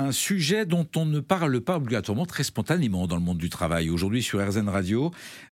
un 0.00 0.12
sujet 0.12 0.64
dont 0.64 0.86
on 0.96 1.04
ne 1.04 1.20
parle 1.20 1.60
pas 1.60 1.76
obligatoirement 1.76 2.24
très 2.24 2.42
spontanément 2.42 3.06
dans 3.06 3.16
le 3.16 3.22
monde 3.22 3.38
du 3.38 3.50
travail. 3.50 3.90
Aujourd'hui 3.90 4.22
sur 4.22 4.44
RZN 4.44 4.68
Radio, 4.68 5.10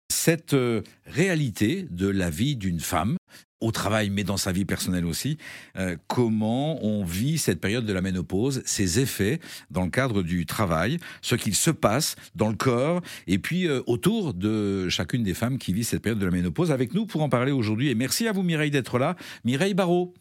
cette 0.09 0.53
euh, 0.53 0.83
réalité 1.07 1.87
de 1.89 2.07
la 2.07 2.29
vie 2.29 2.55
d'une 2.55 2.79
femme 2.79 3.17
au 3.59 3.71
travail, 3.71 4.11
mais 4.11 4.23
dans 4.23 4.37
sa 4.37 4.51
vie 4.51 4.65
personnelle 4.65 5.05
aussi, 5.05 5.39
euh, 5.77 5.95
comment 6.07 6.83
on 6.85 7.03
vit 7.03 7.39
cette 7.39 7.59
période 7.59 7.85
de 7.85 7.93
la 7.93 8.01
ménopause, 8.01 8.61
ses 8.65 8.99
effets 8.99 9.39
dans 9.71 9.83
le 9.83 9.89
cadre 9.89 10.21
du 10.21 10.45
travail, 10.45 10.99
ce 11.21 11.33
qu'il 11.33 11.55
se 11.55 11.71
passe 11.71 12.15
dans 12.35 12.49
le 12.49 12.55
corps, 12.55 13.01
et 13.25 13.39
puis 13.39 13.67
euh, 13.67 13.81
autour 13.87 14.35
de 14.35 14.89
chacune 14.89 15.23
des 15.23 15.33
femmes 15.33 15.57
qui 15.57 15.73
vit 15.73 15.83
cette 15.83 16.03
période 16.03 16.19
de 16.19 16.25
la 16.25 16.31
ménopause. 16.31 16.71
Avec 16.71 16.93
nous 16.93 17.07
pour 17.07 17.23
en 17.23 17.29
parler 17.29 17.51
aujourd'hui, 17.51 17.89
et 17.89 17.95
merci 17.95 18.27
à 18.27 18.31
vous 18.31 18.43
Mireille 18.43 18.71
d'être 18.71 18.99
là. 18.99 19.15
Mireille 19.43 19.73
Barrault. 19.73 20.13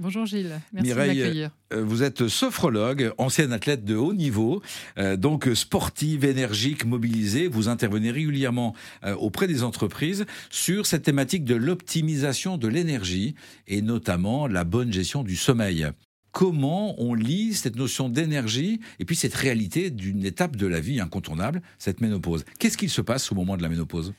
Bonjour 0.00 0.26
Gilles, 0.26 0.60
merci 0.72 0.90
de 0.90 0.94
m'accueillir. 0.94 1.50
Euh, 1.72 1.82
vous 1.82 2.04
êtes 2.04 2.28
sophrologue, 2.28 3.12
ancienne 3.18 3.52
athlète 3.52 3.84
de 3.84 3.96
haut 3.96 4.14
niveau, 4.14 4.62
euh, 4.96 5.16
donc 5.16 5.48
sportive, 5.54 6.24
énergique, 6.24 6.84
mobilisée. 6.84 7.48
Vous 7.48 7.68
intervenez 7.68 8.12
régulièrement 8.12 8.76
euh, 9.04 9.14
auprès 9.16 9.48
des 9.48 9.64
entreprises 9.64 10.24
sur 10.50 10.86
cette 10.86 11.02
thématique 11.02 11.44
de 11.44 11.56
l'optimisation 11.56 12.58
de 12.58 12.68
l'énergie 12.68 13.34
et 13.66 13.82
notamment 13.82 14.46
la 14.46 14.62
bonne 14.62 14.92
gestion 14.92 15.24
du 15.24 15.34
sommeil. 15.34 15.88
Comment 16.30 16.94
on 17.00 17.14
lit 17.14 17.54
cette 17.54 17.74
notion 17.74 18.08
d'énergie 18.08 18.80
et 19.00 19.04
puis 19.04 19.16
cette 19.16 19.34
réalité 19.34 19.90
d'une 19.90 20.24
étape 20.24 20.54
de 20.54 20.68
la 20.68 20.78
vie 20.78 21.00
incontournable, 21.00 21.60
cette 21.78 22.00
ménopause? 22.00 22.44
Qu'est-ce 22.60 22.78
qu'il 22.78 22.90
se 22.90 23.00
passe 23.00 23.32
au 23.32 23.34
moment 23.34 23.56
de 23.56 23.62
la 23.62 23.68
ménopause? 23.68 24.12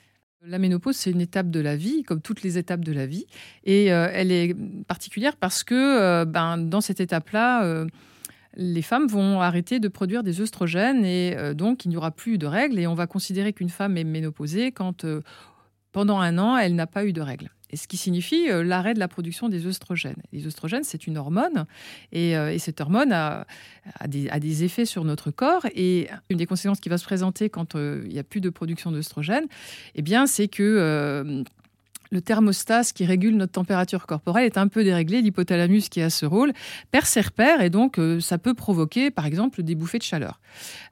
La 0.45 0.57
ménopause, 0.57 0.95
c'est 0.95 1.11
une 1.11 1.21
étape 1.21 1.49
de 1.49 1.59
la 1.59 1.75
vie, 1.75 2.03
comme 2.03 2.21
toutes 2.21 2.43
les 2.43 2.57
étapes 2.57 2.83
de 2.83 2.91
la 2.91 3.05
vie. 3.05 3.25
Et 3.63 3.91
euh, 3.91 4.09
elle 4.13 4.31
est 4.31 4.55
particulière 4.85 5.35
parce 5.35 5.63
que 5.63 5.75
euh, 5.75 6.25
ben, 6.25 6.57
dans 6.57 6.81
cette 6.81 6.99
étape-là, 6.99 7.63
euh, 7.63 7.85
les 8.55 8.81
femmes 8.81 9.07
vont 9.07 9.41
arrêter 9.41 9.79
de 9.79 9.87
produire 9.87 10.23
des 10.23 10.41
œstrogènes 10.41 11.05
et 11.05 11.53
donc 11.53 11.85
il 11.85 11.89
n'y 11.89 11.97
aura 11.97 12.11
plus 12.11 12.37
de 12.37 12.47
règles. 12.47 12.79
Et 12.79 12.87
on 12.87 12.95
va 12.95 13.05
considérer 13.05 13.53
qu'une 13.53 13.69
femme 13.69 13.95
est 13.95 14.03
ménopausée 14.03 14.71
quand 14.71 15.05
pendant 15.91 16.19
un 16.19 16.37
an, 16.37 16.57
elle 16.57 16.75
n'a 16.75 16.87
pas 16.87 17.05
eu 17.05 17.13
de 17.13 17.21
règles 17.21 17.51
et 17.71 17.77
ce 17.77 17.87
qui 17.87 17.97
signifie 17.97 18.49
euh, 18.49 18.63
l'arrêt 18.63 18.93
de 18.93 18.99
la 18.99 19.07
production 19.07 19.49
des 19.49 19.65
œstrogènes. 19.67 20.21
Les 20.33 20.47
œstrogènes, 20.47 20.83
c'est 20.83 21.07
une 21.07 21.17
hormone, 21.17 21.65
et, 22.11 22.35
euh, 22.35 22.57
cette 22.57 22.81
hormone 22.81 23.11
a, 23.11 23.45
des, 24.07 24.63
effets 24.63 24.85
sur 24.85 25.05
notre 25.05 25.31
corps. 25.31 25.65
Et 25.75 26.09
une 26.29 26.37
des 26.37 26.45
conséquences 26.45 26.79
qui 26.79 26.89
va 26.89 26.97
se 26.97 27.05
présenter 27.05 27.49
quand 27.49 27.75
euh, 27.75 28.01
il 28.05 28.13
n'y 28.13 28.19
a 28.19 28.23
plus 28.23 28.41
de 28.41 28.49
production 28.49 28.91
d'œstrogènes, 28.91 29.47
eh 29.95 30.01
bien, 30.01 30.27
c'est 30.27 30.47
que 30.47 31.43
le 32.09 32.21
thermostat 32.21 32.83
qui 32.93 33.05
régule 33.05 33.35
notre 33.35 33.53
température 33.53 34.05
corporelle 34.05 34.45
est 34.45 34.57
un 34.57 34.67
peu 34.67 34.83
déréglé. 34.83 35.21
L'hypothalamus 35.21 35.89
qui 35.89 36.01
a 36.01 36.09
ce 36.09 36.25
rôle 36.25 36.53
perd 36.91 37.05
ses 37.05 37.21
repères 37.21 37.61
et 37.61 37.69
donc 37.69 37.99
ça 38.19 38.37
peut 38.37 38.53
provoquer 38.53 39.11
par 39.11 39.25
exemple 39.25 39.63
des 39.63 39.75
bouffées 39.75 39.99
de 39.99 40.03
chaleur. 40.03 40.39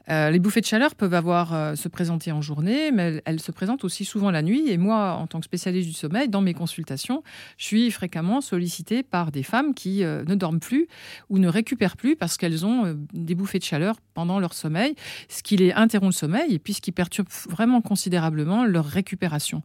Euh, 0.10 0.30
les 0.30 0.40
bouffées 0.40 0.62
de 0.62 0.66
chaleur 0.66 0.96
peuvent 0.96 1.14
avoir 1.14 1.54
euh, 1.54 1.76
se 1.76 1.90
présenter 1.90 2.32
en 2.32 2.42
journée, 2.42 2.92
mais 2.92 3.22
elles, 3.26 3.42
se 3.42 3.52
présentent 3.52 3.84
aussi 3.84 4.06
souvent 4.06 4.32
la 4.32 4.42
nuit. 4.42 4.70
Et 4.70 4.78
moi, 4.78 5.14
en 5.14 5.28
tant 5.28 5.40
que 5.40 5.46
spécialiste 5.46 5.88
du 5.88 5.94
sommeil, 5.94 6.30
dans 6.30 6.42
mes 6.42 6.54
consultations, 6.54 7.24
je 7.58 7.66
suis 7.66 7.92
fréquemment 7.92 8.40
sollicitée 8.40 9.04
par 9.04 9.32
des 9.32 9.44
femmes 9.44 9.74
qui 9.74 10.04
euh, 10.04 10.24
ne 10.26 10.36
dorment 10.36 10.60
plus 10.60 10.88
ou 11.30 11.40
ne 11.40 11.48
récupèrent 11.48 11.98
plus 11.98 12.16
parce 12.16 12.38
qu'elles 12.38 12.66
ont 12.66 12.98
des 13.14 13.36
bouffées 13.36 13.60
de 13.60 13.64
chaleur 13.64 13.98
pendant 14.14 14.40
leur 14.40 14.54
sommeil, 14.54 14.96
ce 15.28 15.44
qui 15.44 15.58
les 15.58 15.74
interrompt 15.74 16.08
le 16.08 16.18
sommeil 16.18 16.54
et 16.54 16.60
puis 16.60 16.74
ce 16.74 16.82
qui 16.82 16.92
perturbe 16.92 17.28
vraiment 17.50 17.82
considérablement 17.82 18.66
leur 18.66 18.86
récupération. 18.86 19.62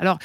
Alors, 0.00 0.18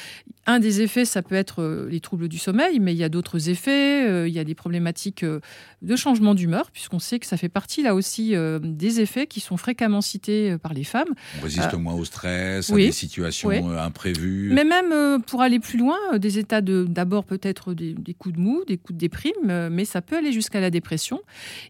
un 0.50 0.60
des 0.60 0.80
effets, 0.82 1.04
ça 1.04 1.22
peut 1.22 1.34
être 1.34 1.86
les 1.88 2.00
troubles 2.00 2.28
du 2.28 2.38
sommeil, 2.38 2.80
mais 2.80 2.92
il 2.92 2.98
y 2.98 3.04
a 3.04 3.08
d'autres 3.08 3.48
effets. 3.48 4.28
il 4.28 4.32
y 4.32 4.38
a 4.38 4.44
des 4.44 4.54
problématiques 4.54 5.24
de 5.24 5.96
changement 5.96 6.34
d'humeur, 6.34 6.70
puisqu'on 6.70 6.98
sait 6.98 7.18
que 7.18 7.26
ça 7.26 7.36
fait 7.36 7.48
partie 7.48 7.82
là 7.82 7.94
aussi 7.94 8.34
des 8.60 9.00
effets 9.00 9.26
qui 9.26 9.40
sont 9.40 9.56
fréquemment 9.56 10.00
cités 10.00 10.50
euh, 10.50 10.58
par 10.58 10.74
les 10.74 10.84
femmes. 10.84 11.14
On 11.38 11.44
résiste 11.44 11.74
euh, 11.74 11.78
moins 11.78 11.94
au 11.94 12.04
stress, 12.04 12.70
à 12.70 12.76
des 12.76 12.92
situations 12.92 13.50
euh, 13.50 13.78
imprévues. 13.78 14.50
Mais 14.52 14.64
même 14.64 15.22
pour 15.22 15.42
aller 15.42 15.58
plus 15.58 15.78
loin, 15.78 15.96
des 16.18 16.38
états 16.38 16.60
de 16.60 16.86
d'abord 16.88 17.24
peut-être 17.24 17.74
des, 17.74 17.94
coups 18.14 18.34
de 18.34 18.40
mou, 18.40 18.62
des 18.66 18.76
coups 18.76 18.94
de 18.94 18.98
déprime, 18.98 19.68
mais 19.70 19.84
ça 19.84 20.02
peut 20.02 20.16
aller 20.16 20.32
jusqu'à 20.32 20.60
la 20.60 20.70
dépression. 20.70 21.20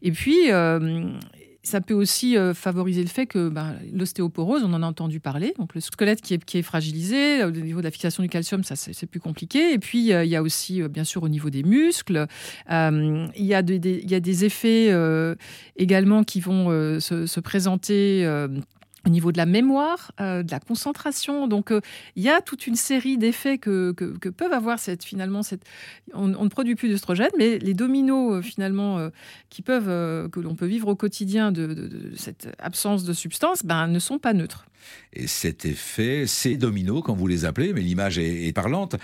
Et 0.02 0.12
puis, 0.12 0.36
ça 1.62 1.81
peut 1.81 1.94
aussi 1.94 2.37
euh, 2.37 2.54
favoriser 2.54 3.03
le 3.03 3.09
fait 3.09 3.26
que 3.26 3.48
ben, 3.48 3.76
l'ostéoporose, 3.93 4.62
on 4.65 4.72
en 4.72 4.82
a 4.82 4.87
entendu 4.87 5.21
parler, 5.21 5.54
donc 5.59 5.75
le 5.75 5.81
squelette 5.81 6.22
qui 6.22 6.34
est, 6.34 6.44
qui 6.44 6.59
est 6.59 6.62
fragilisé, 6.62 7.44
au 7.44 7.50
niveau 7.50 7.81
de 7.81 7.84
la 7.84 7.91
fixation 7.91 8.22
du 8.22 8.28
calcium, 8.28 8.65
ça 8.65 8.76
c'est 8.76 9.06
plus 9.06 9.21
compliqué. 9.21 9.72
Et 9.72 9.78
puis 9.78 10.12
euh, 10.12 10.25
il 10.25 10.31
y 10.31 10.37
a 10.37 10.43
aussi, 10.43 10.81
euh, 10.81 10.88
bien 10.88 11.04
sûr, 11.04 11.22
au 11.22 11.28
niveau 11.28 11.50
des 11.50 11.62
muscles, 11.62 12.26
il, 12.69 13.31
y 13.37 13.54
a 13.54 13.62
des, 13.62 14.03
y 14.06 14.15
a 14.15 14.21
des 14.21 14.44
effets 14.44 14.91
également 15.76 16.25
qui 16.25 16.41
vont 16.41 16.69
se, 17.00 17.41
présenter 17.41 18.27
au 19.06 19.08
niveau 19.08 19.32
de 19.32 19.38
la 19.38 19.46
mémoire, 19.46 20.12
euh, 20.20 20.42
de 20.42 20.50
la 20.50 20.60
concentration. 20.60 21.48
Donc, 21.48 21.70
euh, 21.70 21.80
il 22.16 22.22
y 22.22 22.28
a 22.28 22.40
toute 22.40 22.66
une 22.66 22.76
série 22.76 23.18
d'effets 23.18 23.58
que, 23.58 23.92
peuvent 23.92 24.52
avoir 24.52 24.78
cette, 24.78 25.04
finalement, 25.04 25.42
cette, 25.42 25.62
on, 26.12 26.28
ne 26.28 26.48
produit 26.48 26.74
plus 26.74 26.88
d'œstrogène, 26.88 27.30
mais 27.38 27.58
les 27.58 27.74
dominos, 27.74 28.34
euh, 28.34 28.42
finalement, 28.42 29.10
qui 29.48 29.62
peuvent, 29.62 30.28
que 30.30 30.40
l'on 30.40 30.54
peut 30.54 30.66
vivre 30.66 30.88
au 30.88 30.96
quotidien 30.96 31.52
de, 31.52 32.12
cette 32.16 32.48
absence 32.58 33.04
de 33.04 33.12
substance, 33.12 33.64
ben, 33.64 33.86
ne 33.86 33.98
sont 33.98 34.18
pas 34.18 34.32
neutres. 34.32 34.66
Et 35.12 35.26
cet 35.26 35.64
effet, 35.64 36.26
ces 36.26 36.56
dominos, 36.56 37.02
quand 37.04 37.14
vous 37.14 37.26
les 37.26 37.44
appelez, 37.44 37.72
mais 37.72 37.82
l'image 37.82 38.18
est, 38.18 38.52
parlante, 38.54 38.96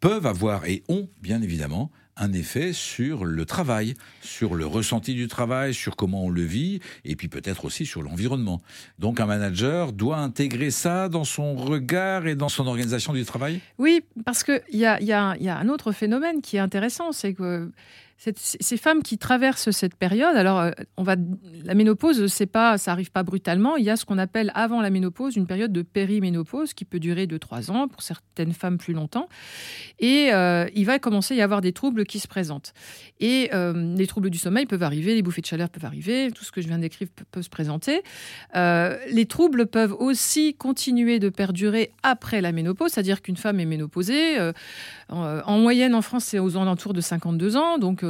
peuvent 0.00 0.26
avoir 0.26 0.66
et 0.66 0.82
ont, 0.88 1.08
bien 1.20 1.42
évidemment, 1.42 1.90
un 2.20 2.32
effet 2.32 2.72
sur 2.72 3.24
le 3.24 3.44
travail, 3.44 3.94
sur 4.20 4.54
le 4.54 4.66
ressenti 4.66 5.14
du 5.14 5.26
travail, 5.26 5.74
sur 5.74 5.96
comment 5.96 6.26
on 6.26 6.30
le 6.30 6.42
vit, 6.42 6.80
et 7.04 7.16
puis 7.16 7.28
peut-être 7.28 7.64
aussi 7.64 7.86
sur 7.86 8.02
l'environnement. 8.02 8.60
Donc 8.98 9.18
un 9.20 9.26
manager 9.26 9.92
doit 9.92 10.18
intégrer 10.18 10.70
ça 10.70 11.08
dans 11.08 11.24
son 11.24 11.56
regard 11.56 12.26
et 12.26 12.36
dans 12.36 12.50
son 12.50 12.66
organisation 12.66 13.14
du 13.14 13.24
travail? 13.24 13.60
Oui, 13.78 14.02
parce 14.24 14.44
qu'il 14.44 14.60
y 14.72 14.84
a, 14.84 15.00
y, 15.00 15.12
a, 15.12 15.34
y 15.38 15.48
a 15.48 15.56
un 15.56 15.68
autre 15.68 15.92
phénomène 15.92 16.42
qui 16.42 16.56
est 16.56 16.60
intéressant, 16.60 17.12
c'est 17.12 17.32
que 17.32 17.72
ces 18.36 18.76
femmes 18.76 19.02
qui 19.02 19.16
traversent 19.16 19.70
cette 19.70 19.94
période, 19.94 20.36
alors 20.36 20.60
euh, 20.60 20.70
on 20.98 21.02
va, 21.02 21.16
la 21.64 21.72
ménopause, 21.72 22.26
c'est 22.26 22.44
pas, 22.44 22.76
ça 22.76 22.92
arrive 22.92 23.10
pas 23.10 23.22
brutalement. 23.22 23.76
Il 23.78 23.84
y 23.84 23.88
a 23.88 23.96
ce 23.96 24.04
qu'on 24.04 24.18
appelle 24.18 24.52
avant 24.54 24.82
la 24.82 24.90
ménopause 24.90 25.36
une 25.36 25.46
période 25.46 25.72
de 25.72 25.80
périménopause 25.80 26.74
qui 26.74 26.84
peut 26.84 26.98
durer 26.98 27.26
de 27.26 27.38
trois 27.38 27.70
ans 27.70 27.88
pour 27.88 28.02
certaines 28.02 28.52
femmes 28.52 28.76
plus 28.76 28.92
longtemps, 28.92 29.28
et 30.00 30.34
euh, 30.34 30.68
il 30.74 30.84
va 30.84 30.98
commencer 30.98 31.32
à 31.32 31.36
y 31.38 31.40
avoir 31.40 31.62
des 31.62 31.72
troubles 31.72 32.04
qui 32.04 32.18
se 32.18 32.28
présentent. 32.28 32.74
Et 33.20 33.48
euh, 33.54 33.94
les 33.96 34.06
troubles 34.06 34.28
du 34.28 34.36
sommeil 34.36 34.66
peuvent 34.66 34.82
arriver, 34.82 35.14
les 35.14 35.22
bouffées 35.22 35.40
de 35.40 35.46
chaleur 35.46 35.70
peuvent 35.70 35.86
arriver, 35.86 36.30
tout 36.30 36.44
ce 36.44 36.52
que 36.52 36.60
je 36.60 36.68
viens 36.68 36.78
d'écrire 36.78 37.08
peut, 37.30 37.40
se 37.40 37.48
présenter. 37.48 38.02
les 38.54 39.26
troubles 39.26 39.66
peuvent 39.66 39.94
aussi 39.98 40.54
continuer 40.54 41.20
de 41.20 41.30
perdurer 41.30 41.92
après 42.02 42.42
la 42.42 42.52
ménopause, 42.52 42.92
c'est-à-dire 42.92 43.22
qu'une 43.22 43.38
femme 43.38 43.60
est 43.60 43.64
ménopausée. 43.64 44.36
en, 45.08 45.58
moyenne 45.58 45.94
en 45.94 46.02
France, 46.02 46.24
c'est 46.24 46.38
aux 46.38 46.58
alentours 46.58 46.92
de 46.92 47.00
52 47.00 47.56
ans, 47.56 47.78
donc 47.78 48.04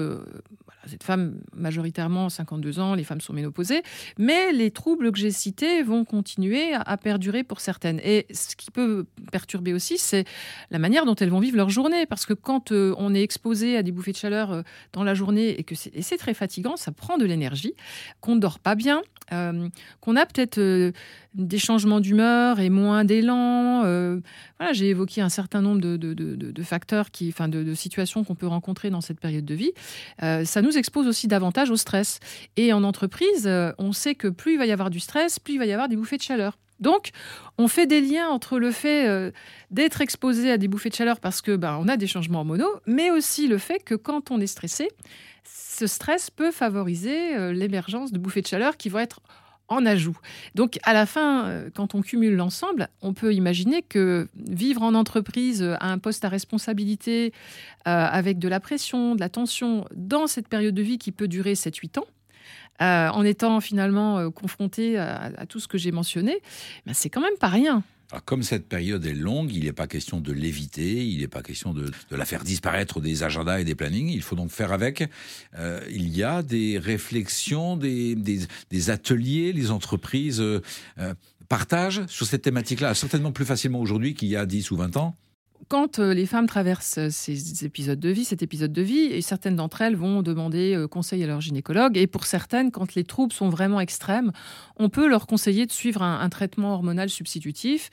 cette 0.87 1.03
femme, 1.03 1.41
majoritairement 1.55 2.29
52 2.29 2.81
ans, 2.81 2.95
les 2.95 3.05
femmes 3.05 3.21
sont 3.21 3.33
ménopausées, 3.33 3.83
mais 4.19 4.53
les 4.53 4.71
troubles 4.71 5.13
que 5.13 5.19
j'ai 5.19 5.31
cités 5.31 5.83
vont 5.83 6.05
continuer 6.05 6.73
à, 6.75 6.97
perdurer 6.97 7.45
pour 7.45 7.61
certaines. 7.61 8.01
Et 8.03 8.27
ce 8.33 8.57
qui 8.57 8.71
peut 8.71 9.07
perturber 9.31 9.73
aussi, 9.73 9.99
c'est 9.99 10.25
la 10.71 10.79
manière 10.79 11.05
dont 11.05 11.15
elles 11.15 11.31
vont 11.31 11.41
vivre 11.41 11.57
leur 11.57 11.71
journée, 11.71 12.07
parce 12.07 12.27
que 12.27 12.35
quand 12.35 12.73
euh, 12.73 12.95
on 12.99 13.15
est 13.15 13.23
exposé 13.23 13.77
à 13.77 13.83
des 13.83 13.93
bouffées 13.93 14.13
de 14.13 14.17
chaleur 14.17 14.53
euh, 14.53 14.63
dans 14.93 15.05
la 15.05 15.15
journée 15.15 15.59
et 15.59 15.65
que 15.65 15.75
c'est 15.75 16.17
très 16.17 16.35
fatigant, 16.35 16.77
ça 16.77 16.93
prend 16.93 17.19
de 17.19 17.25
l'énergie, 17.25 17.75
qu'on 18.21 18.35
ne 18.35 18.41
dort 18.41 18.59
pas 18.59 18.75
bien, 18.75 19.03
euh, 19.33 19.69
qu'on 20.01 20.17
a 20.17 20.27
peut-être 20.27 20.61
des 21.35 21.59
changements 21.59 22.01
d'humeur 22.01 22.59
et 22.59 22.71
moins 22.71 23.05
d'élan. 23.05 23.83
voilà, 24.59 24.73
j'ai 24.73 24.89
évoqué 24.89 25.21
un 25.21 25.29
certain 25.29 25.63
nombre 25.63 25.81
de, 25.81 26.63
facteurs, 26.63 27.07
enfin 27.29 27.49
de, 27.49 27.75
situations 27.75 28.25
qu'on 28.25 28.35
peut 28.35 28.49
rencontrer 28.49 28.91
dans 28.91 29.01
cette 29.01 29.21
période 29.21 29.45
de 29.45 29.55
vie. 29.55 29.73
Ça 30.21 30.63
nous 30.63 30.77
expose 30.79 31.07
aussi 31.07 31.29
davantage 31.29 31.71
au 31.71 31.77
stress. 31.77 32.21
Et 32.57 32.73
en 32.73 32.85
entreprise, 32.85 33.47
euh, 33.47 33.73
on 33.79 33.93
sait 33.93 34.15
que 34.15 34.29
plus 34.29 34.53
il 34.55 34.59
va 34.59 34.67
y 34.67 34.73
avoir 34.73 34.91
du 34.91 35.01
stress, 35.01 35.39
plus 35.39 35.55
il 35.55 35.59
va 35.59 35.67
y 35.67 35.73
avoir 35.73 35.89
des 35.89 35.97
bouffées 35.97 36.17
de 36.17 36.23
chaleur. 36.23 36.59
Donc, 36.79 37.11
on 37.59 37.69
fait 37.69 37.87
des 37.87 38.01
liens 38.01 38.29
entre 38.29 38.59
le 38.59 38.71
fait 38.71 39.07
euh, 39.07 39.31
d'être 39.71 40.01
exposé 40.01 40.51
à 40.51 40.57
des 40.57 40.67
bouffées 40.67 40.89
de 40.89 40.95
chaleur 40.95 41.21
parce 41.21 41.43
que 41.43 41.55
ben, 41.57 41.79
on 41.81 41.89
a 41.89 41.97
des 41.97 42.07
changements 42.07 42.39
hormonaux, 42.39 42.81
mais 42.87 43.11
aussi 43.11 43.49
le 43.49 43.59
fait 43.59 43.81
que 43.81 43.95
quand 43.95 44.31
on 44.31 44.41
est 44.41 44.47
stressé, 44.47 44.89
ce 45.45 45.87
stress 45.87 46.31
peut 46.31 46.51
favoriser 46.51 47.37
euh, 47.37 47.53
l'émergence 47.53 48.13
de 48.13 48.19
bouffées 48.19 48.41
de 48.41 48.47
chaleur 48.47 48.79
qui 48.79 48.89
vont 48.89 48.99
être 48.99 49.21
en 49.71 49.87
ajout. 49.87 50.19
Donc 50.55 50.79
à 50.83 50.93
la 50.93 51.07
fin, 51.07 51.47
euh, 51.47 51.71
quand 51.75 51.95
on 51.95 52.03
cumule 52.03 52.35
l'ensemble, 52.35 52.89
on 53.01 53.15
peut 53.15 53.33
imaginer 53.33 53.83
que 53.83 54.29
vivre 54.37 54.83
en 54.83 54.95
entreprise 54.95 55.63
à 55.63 55.91
un 55.91 55.99
poste 55.99 56.25
à 56.25 56.29
responsabilité, 56.29 57.33
euh, 57.89 58.07
avec 58.11 58.39
de 58.39 58.49
la 58.49 58.61
pression, 58.61 59.15
de 59.15 59.21
la 59.21 59.31
tension, 59.31 59.87
dans 59.95 60.27
cette 60.27 60.49
période 60.49 60.75
de 60.75 60.83
vie 60.83 60.99
qui 60.99 61.13
peut 61.13 61.29
durer 61.29 61.55
7-8 61.55 62.01
ans, 62.01 62.07
euh, 62.83 63.09
en 63.09 63.25
étant 63.25 63.61
finalement 63.61 64.31
confronté 64.31 64.99
à, 64.99 65.47
tout 65.49 65.61
ce 65.61 65.69
que 65.69 65.79
j'ai 65.79 65.93
mentionné, 65.93 66.41
ben 66.85 66.95
c'est 66.95 67.09
quand 67.09 67.21
même 67.21 67.37
pas 67.39 67.49
rien. 67.49 67.83
Alors, 68.11 68.25
comme 68.25 68.43
cette 68.43 68.69
période 68.69 69.05
est 69.07 69.15
longue, 69.15 69.53
il 69.53 69.65
n'est 69.65 69.73
pas 69.73 69.87
question 69.87 70.21
de 70.21 70.33
l'éviter, 70.33 71.07
il 71.07 71.21
n'est 71.21 71.29
pas 71.29 71.43
question 71.43 71.73
de, 71.73 71.91
la 72.11 72.25
faire 72.25 72.43
disparaître 72.43 73.01
des 73.01 73.23
agendas 73.23 73.61
et 73.61 73.65
des 73.65 73.77
plannings. 73.77 74.09
Il 74.09 74.23
faut 74.23 74.35
donc 74.35 74.51
faire 74.51 74.73
avec. 74.73 75.09
Euh, 75.57 75.81
il 75.91 76.09
y 76.17 76.25
a 76.25 76.43
des 76.43 76.79
réflexions, 76.79 77.77
des, 77.77 78.17
des, 78.17 78.91
ateliers, 78.91 79.53
les 79.53 79.71
entreprises 79.71 80.41
euh, 80.41 80.61
euh, 80.99 81.15
partagent 81.49 82.05
sur 82.07 82.27
cette 82.27 82.43
thématique-là, 82.43 82.95
certainement 82.95 83.31
plus 83.31 83.45
facilement 83.45 83.81
aujourd'hui 83.81 84.15
qu'il 84.15 84.29
y 84.29 84.37
a 84.37 84.45
10 84.45 84.73
ou 84.73 84.77
20 84.77 84.97
ans 84.97 85.17
quand 85.71 86.01
euh, 86.01 86.13
les 86.13 86.27
femmes 86.27 86.49
traversent 86.49 86.99
euh, 86.99 87.11
ces 87.11 87.65
épisodes 87.65 88.01
de 88.01 88.09
vie, 88.09 88.25
cet 88.25 88.43
épisode 88.43 88.73
de 88.73 88.83
vie, 88.83 89.05
et 89.05 89.23
certaines 89.23 89.55
d'entre 89.55 89.83
elles 89.83 89.95
vont 89.95 90.21
demander 90.21 90.75
euh, 90.75 90.89
conseil 90.89 91.23
à 91.23 91.29
leur 91.29 91.41
gynécologue, 91.41 91.97
et 91.97 92.09
pour 92.09 92.27
certaines, 92.27 92.73
quand 92.73 92.97
les 92.97 93.05
troubles 93.05 93.33
sont 93.33 93.49
vraiment 93.49 93.79
extrêmes, 93.79 94.33
on 94.79 94.89
peut 94.89 95.07
leur 95.09 95.29
conseiller 95.29 95.67
de 95.67 95.71
suivre 95.71 96.03
un, 96.03 96.29
traitement 96.29 96.75
hormonal 96.75 97.11
substitutif 97.11 97.91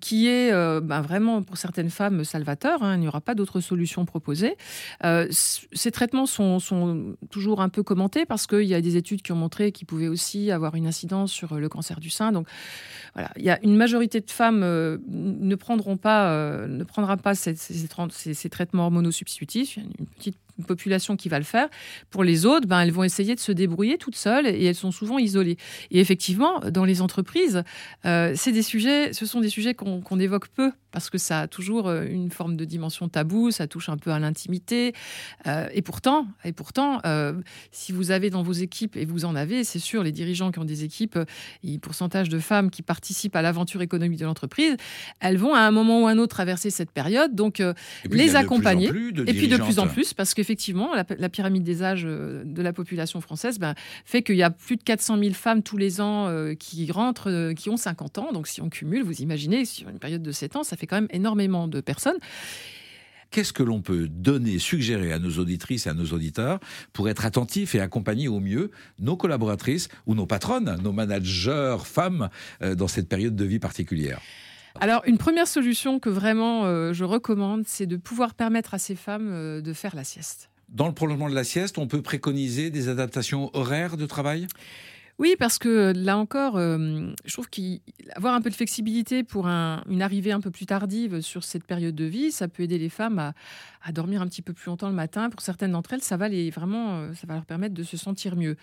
qui 0.00 0.28
est 0.28 0.52
ben, 0.52 1.00
vraiment 1.00 1.42
pour 1.42 1.56
certaines 1.56 1.88
femmes 1.88 2.24
salvateur. 2.24 2.82
Hein, 2.82 2.96
il 2.96 3.00
n'y 3.00 3.08
aura 3.08 3.22
pas 3.22 3.34
d'autres 3.34 3.60
solutions 3.60 4.04
proposées. 4.04 4.56
ces 5.30 5.90
traitements 5.90 6.26
sont, 6.26 6.58
sont, 6.58 7.16
toujours 7.30 7.62
un 7.62 7.70
peu 7.70 7.82
commentés 7.82 8.26
parce 8.26 8.46
qu'il 8.46 8.64
y 8.64 8.74
a 8.74 8.82
des 8.82 8.96
études 8.96 9.22
qui 9.22 9.32
ont 9.32 9.36
montré 9.36 9.72
qu'ils 9.72 9.86
pouvaient 9.86 10.08
aussi 10.08 10.50
avoir 10.50 10.74
une 10.74 10.86
incidence 10.86 11.32
sur 11.32 11.54
le 11.54 11.68
cancer 11.70 12.00
du 12.00 12.10
sein. 12.10 12.32
Donc 12.32 12.46
voilà, 13.14 13.30
il 13.36 13.44
y 13.44 13.50
a 13.50 13.58
une 13.62 13.76
majorité 13.76 14.20
de 14.20 14.30
femmes 14.30 14.60
ne 14.60 15.54
prendront 15.54 15.96
pas, 15.96 16.66
ne 16.66 16.84
prendra 17.00 17.16
pas 17.16 17.34
ces, 17.34 17.54
ces, 17.56 18.50
traitements 18.50 18.84
hormonaux 18.84 19.10
substitutifs. 19.10 19.76
Une 19.76 20.06
petite 20.06 20.36
population 20.66 21.16
qui 21.16 21.28
va 21.28 21.38
le 21.38 21.44
faire. 21.44 21.68
Pour 22.10 22.24
les 22.24 22.46
autres, 22.46 22.66
ben, 22.66 22.80
elles 22.80 22.92
vont 22.92 23.04
essayer 23.04 23.34
de 23.34 23.40
se 23.40 23.52
débrouiller 23.52 23.98
toutes 23.98 24.16
seules 24.16 24.46
et 24.46 24.64
elles 24.64 24.74
sont 24.74 24.92
souvent 24.92 25.18
isolées. 25.18 25.56
Et 25.90 26.00
effectivement, 26.00 26.60
dans 26.60 26.84
les 26.84 27.00
entreprises, 27.00 27.62
euh, 28.04 28.34
des 28.46 28.62
sujets, 28.62 29.12
ce 29.12 29.26
sont 29.26 29.40
des 29.40 29.48
sujets 29.48 29.74
qu'on 29.74 30.20
évoque 30.20 30.48
peu 30.48 30.72
parce 30.92 31.10
que 31.10 31.18
ça 31.18 31.40
a 31.40 31.48
toujours 31.48 31.88
euh, 31.88 32.04
une 32.06 32.30
forme 32.30 32.56
de 32.56 32.64
dimension 32.64 33.08
tabou, 33.08 33.50
ça 33.50 33.66
touche 33.66 33.88
un 33.88 33.96
peu 33.96 34.10
à 34.10 34.18
l'intimité. 34.18 34.92
Euh, 35.46 35.68
et 35.72 35.82
pourtant, 35.82 36.26
et 36.44 36.52
pourtant 36.52 37.00
si 37.70 37.92
vous 37.92 38.10
avez 38.10 38.30
dans 38.30 38.42
vos 38.42 38.52
équipes, 38.52 38.96
et 38.96 39.04
vous 39.04 39.24
en 39.24 39.34
avez, 39.34 39.64
c'est 39.64 39.78
sûr, 39.78 40.02
les 40.02 40.12
dirigeants 40.12 40.50
qui 40.50 40.58
ont 40.58 40.64
des 40.64 40.84
équipes, 40.84 41.18
et 41.64 41.78
pourcentage 41.78 42.28
de 42.28 42.38
femmes 42.38 42.70
qui 42.70 42.82
participent 42.82 43.36
à 43.36 43.42
l'aventure 43.42 43.82
économique 43.82 44.18
de 44.18 44.24
l'entreprise, 44.24 44.76
elles 45.20 45.36
vont 45.36 45.54
à 45.54 45.60
un 45.60 45.70
moment 45.70 46.02
ou 46.02 46.06
à 46.06 46.10
un 46.10 46.18
autre 46.18 46.34
traverser 46.34 46.70
cette 46.70 46.90
période, 46.90 47.34
donc 47.34 47.62
les 48.10 48.36
accompagner. 48.36 48.88
et 48.88 49.34
puis 49.34 49.48
de 49.48 49.56
plus 49.56 49.78
en 49.78 49.86
plus, 49.86 50.14
parce 50.14 50.34
que 50.34 50.40
effectivement, 50.40 50.94
la, 50.94 51.28
pyramide 51.28 51.62
des 51.62 51.82
âges 51.82 52.04
euh, 52.04 52.42
de 52.44 52.62
la 52.62 52.72
population 52.72 53.20
française 53.20 53.58
ben, 53.58 53.74
fait 54.04 54.22
qu'il 54.22 54.36
y 54.36 54.42
a 54.42 54.50
plus 54.50 54.76
de 54.76 54.82
400 54.82 55.18
000 55.18 55.32
femmes 55.32 55.62
tous 55.62 55.76
les 55.76 56.00
ans 56.00 56.28
euh, 56.28 56.54
qui 56.54 56.90
rentrent, 56.90 57.30
euh, 57.30 57.54
qui 57.54 57.70
ont 57.70 57.76
50 57.76 58.18
ans. 58.18 58.32
Donc 58.32 58.48
si 58.48 58.60
on 58.60 58.68
cumule, 58.68 59.02
vous 59.02 59.22
imaginez, 59.22 59.64
sur 59.64 59.88
une 59.88 59.98
période 59.98 60.22
de 60.22 60.32
7 60.32 60.56
ans, 60.56 60.62
ça 60.62 60.76
fait 60.80 60.86
quand 60.86 60.96
même 60.96 61.08
énormément 61.10 61.68
de 61.68 61.80
personnes. 61.80 62.18
Qu'est-ce 63.30 63.52
que 63.52 63.62
l'on 63.62 63.80
peut 63.80 64.08
donner, 64.08 64.58
suggérer 64.58 65.12
à 65.12 65.20
nos 65.20 65.38
auditrices 65.38 65.86
et 65.86 65.90
à 65.90 65.94
nos 65.94 66.06
auditeurs 66.06 66.58
pour 66.92 67.08
être 67.08 67.24
attentifs 67.24 67.76
et 67.76 67.80
accompagner 67.80 68.26
au 68.26 68.40
mieux 68.40 68.72
nos 68.98 69.16
collaboratrices 69.16 69.88
ou 70.06 70.16
nos 70.16 70.26
patronnes, 70.26 70.76
nos 70.82 70.92
managers 70.92 71.76
femmes 71.84 72.28
dans 72.60 72.88
cette 72.88 73.08
période 73.08 73.36
de 73.36 73.44
vie 73.44 73.60
particulière? 73.60 74.20
Alors, 74.78 75.02
une 75.06 75.18
première 75.18 75.48
solution 75.48 75.98
que 75.98 76.08
vraiment 76.08 76.64
euh, 76.64 76.92
je 76.92 77.04
recommande, 77.04 77.64
c'est 77.66 77.86
de 77.86 77.96
pouvoir 77.96 78.34
permettre 78.34 78.74
à 78.74 78.78
ces 78.78 78.94
femmes 78.94 79.30
euh, 79.30 79.60
de 79.60 79.72
faire 79.72 79.96
la 79.96 80.04
sieste. 80.04 80.50
Dans 80.68 80.86
le 80.86 80.94
prolongement 80.94 81.28
de 81.28 81.34
la 81.34 81.42
sieste, 81.42 81.78
on 81.78 81.88
peut 81.88 82.02
préconiser 82.02 82.70
des 82.70 82.88
adaptations 82.88 83.50
horaires 83.54 83.96
de 83.96 84.06
travail? 84.06 84.46
Oui, 85.20 85.36
parce 85.38 85.58
que 85.58 85.92
là 85.94 86.16
encore, 86.16 86.56
euh, 86.56 87.12
je 87.26 87.32
trouve 87.34 87.50
qu'avoir 87.50 88.32
un 88.32 88.40
peu 88.40 88.48
de 88.48 88.54
flexibilité 88.54 89.22
pour 89.22 89.46
une 89.46 90.00
arrivée 90.00 90.32
un 90.32 90.40
peu 90.40 90.50
plus 90.50 90.64
tardive 90.64 91.20
sur 91.20 91.44
cette 91.44 91.64
période 91.64 91.94
de 91.94 92.06
vie, 92.06 92.32
ça 92.32 92.48
peut 92.48 92.62
aider 92.62 92.78
les 92.78 92.88
femmes 92.88 93.18
à, 93.18 93.92
dormir 93.92 94.22
un 94.22 94.26
petit 94.26 94.40
peu 94.40 94.54
plus 94.54 94.66
longtemps 94.66 94.88
le 94.88 94.94
matin. 94.94 95.28
Pour 95.28 95.42
certaines 95.42 95.72
d'entre 95.72 95.92
elles, 95.92 96.02
ça 96.02 96.16
va 96.16 96.28
les 96.28 96.48
vraiment, 96.48 97.12
ça 97.12 97.26
va 97.26 97.34
leur 97.34 97.44
permettre 97.44 97.74
de 97.74 97.82
se 97.82 97.98
sentir 97.98 98.34
mieux 98.34 98.56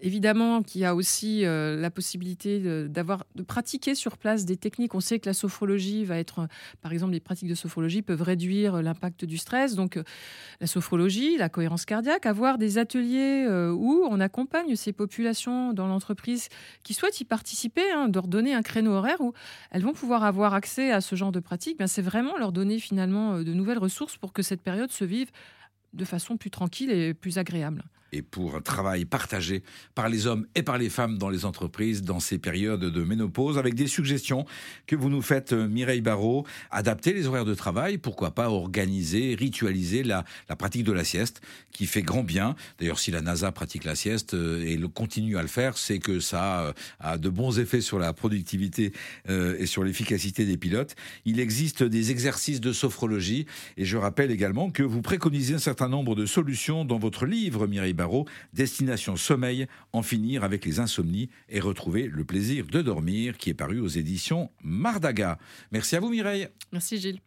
évidemment 0.00 0.62
qu'il 0.62 0.80
y 0.80 0.84
a 0.84 0.94
aussi 0.94 1.44
euh, 1.44 1.80
la 1.80 1.90
possibilité 1.90 2.88
d'avoir 2.88 3.24
de, 3.34 3.42
pratiquer 3.42 3.94
sur 3.94 4.16
place 4.16 4.44
des 4.44 4.56
techniques. 4.56 4.94
On 4.94 5.00
sait 5.00 5.18
que 5.18 5.28
la 5.28 5.34
sophrologie 5.34 6.04
va 6.04 6.18
être, 6.18 6.48
par 6.82 6.92
exemple, 6.92 7.12
les 7.12 7.20
pratiques 7.20 7.48
de 7.48 7.54
sophrologie 7.54 8.02
peuvent 8.02 8.22
réduire 8.22 8.82
l'impact 8.82 9.24
du 9.24 9.38
stress. 9.38 9.74
Donc, 9.74 9.96
euh, 9.96 10.04
la 10.60 10.66
sophrologie, 10.66 11.36
la 11.36 11.48
cohérence 11.48 11.84
cardiaque, 11.84 12.26
avoir 12.26 12.58
des 12.58 12.78
ateliers 12.78 13.46
euh, 13.48 13.72
où 13.72 14.04
on 14.08 14.20
accompagne 14.20 14.76
ces 14.76 14.87
populations 14.92 15.72
dans 15.72 15.86
l'entreprise 15.86 16.48
qui 16.82 16.94
souhaitent 16.94 17.20
y 17.20 17.24
participer, 17.24 17.90
hein, 17.92 18.10
leur 18.12 18.28
donner 18.28 18.54
un 18.54 18.62
créneau 18.62 18.92
horaire 18.92 19.20
où 19.20 19.32
elles 19.70 19.82
vont 19.82 19.92
pouvoir 19.92 20.24
avoir 20.24 20.54
accès 20.54 20.90
à 20.92 21.00
ce 21.00 21.16
genre 21.16 21.32
de 21.32 21.40
pratiques. 21.40 21.78
Ben, 21.78 21.86
c'est 21.86 22.02
vraiment 22.02 22.36
leur 22.36 22.52
donner 22.52 22.78
finalement 22.78 23.40
de 23.40 23.52
nouvelles 23.52 23.78
ressources 23.78 24.16
pour 24.16 24.32
que 24.32 24.42
cette 24.42 24.62
période 24.62 24.90
se 24.90 25.04
vive 25.04 25.30
de 25.92 26.04
façon 26.04 26.36
plus 26.36 26.50
tranquille 26.50 26.90
et 26.90 27.14
plus 27.14 27.38
agréable 27.38 27.84
et 28.12 28.22
pour 28.22 28.56
un 28.56 28.60
travail 28.60 29.04
partagé 29.04 29.62
par 29.94 30.08
les 30.08 30.26
hommes 30.26 30.46
et 30.54 30.62
par 30.62 30.78
les 30.78 30.88
femmes 30.88 31.18
dans 31.18 31.28
les 31.28 31.44
entreprises 31.44 32.02
dans 32.02 32.20
ces 32.20 32.38
périodes 32.38 32.80
de 32.80 33.02
ménopause, 33.02 33.58
avec 33.58 33.74
des 33.74 33.86
suggestions 33.86 34.46
que 34.86 34.96
vous 34.96 35.10
nous 35.10 35.22
faites, 35.22 35.52
euh, 35.52 35.68
Mireille 35.68 36.00
Barrault. 36.00 36.46
Adapter 36.70 37.12
les 37.12 37.26
horaires 37.26 37.44
de 37.44 37.54
travail, 37.54 37.98
pourquoi 37.98 38.32
pas 38.32 38.50
organiser, 38.50 39.34
ritualiser 39.34 40.02
la, 40.02 40.24
pratique 40.58 40.84
de 40.84 40.92
la 40.92 41.04
sieste, 41.04 41.40
qui 41.72 41.86
fait 41.86 42.02
grand 42.02 42.22
bien. 42.22 42.56
D'ailleurs, 42.78 42.98
si 42.98 43.10
la 43.10 43.20
NASA 43.20 43.52
pratique 43.52 43.84
la 43.84 43.94
sieste 43.94 44.34
euh, 44.34 44.64
et 44.64 44.78
continue 44.94 45.36
à 45.36 45.42
le 45.42 45.48
faire, 45.48 45.76
c'est 45.76 45.98
que 45.98 46.20
ça 46.20 46.62
euh, 46.62 46.72
a 47.00 47.18
de 47.18 47.28
bons 47.28 47.58
effets 47.58 47.80
sur 47.80 47.98
la 47.98 48.12
productivité 48.12 48.92
et 49.28 49.66
sur 49.66 49.84
l'efficacité 49.84 50.44
des 50.44 50.56
pilotes. 50.56 50.94
Il 51.24 51.40
existe 51.40 51.82
des 51.82 52.10
exercices 52.10 52.60
de 52.60 52.72
sophrologie, 52.72 53.46
et 53.76 53.84
je 53.84 53.96
rappelle 53.96 54.30
également 54.30 54.70
que 54.70 54.82
vous 54.82 55.02
préconisez 55.02 55.54
un 55.54 55.58
certain 55.58 55.88
nombre 55.88 56.14
de 56.14 56.26
solutions 56.26 56.84
dans 56.84 56.98
votre 56.98 57.26
livre, 57.26 57.66
Mireille 57.66 57.92
Destination 58.52 59.16
Sommeil, 59.16 59.66
en 59.92 60.02
finir 60.02 60.44
avec 60.44 60.64
les 60.64 60.80
insomnies 60.80 61.30
et 61.48 61.60
retrouver 61.60 62.06
le 62.06 62.24
plaisir 62.24 62.66
de 62.66 62.82
dormir, 62.82 63.36
qui 63.36 63.50
est 63.50 63.54
paru 63.54 63.80
aux 63.80 63.88
éditions 63.88 64.50
Mardaga. 64.62 65.38
Merci 65.72 65.96
à 65.96 66.00
vous 66.00 66.10
Mireille. 66.10 66.48
Merci 66.72 66.98
Gilles. 66.98 67.20